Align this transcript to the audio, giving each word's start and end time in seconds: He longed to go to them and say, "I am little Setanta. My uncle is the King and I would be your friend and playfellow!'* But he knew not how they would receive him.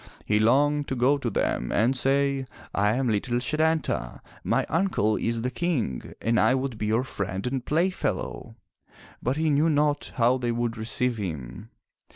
He 0.25 0.39
longed 0.39 0.87
to 0.87 0.95
go 0.95 1.19
to 1.19 1.29
them 1.29 1.71
and 1.71 1.95
say, 1.95 2.47
"I 2.73 2.95
am 2.95 3.07
little 3.07 3.37
Setanta. 3.39 4.21
My 4.43 4.65
uncle 4.67 5.15
is 5.15 5.43
the 5.43 5.51
King 5.51 6.15
and 6.19 6.39
I 6.39 6.55
would 6.55 6.79
be 6.79 6.87
your 6.87 7.03
friend 7.03 7.45
and 7.45 7.63
playfellow!'* 7.63 8.55
But 9.21 9.37
he 9.37 9.51
knew 9.51 9.69
not 9.69 10.13
how 10.15 10.39
they 10.39 10.51
would 10.51 10.75
receive 10.75 11.17
him. 11.17 11.69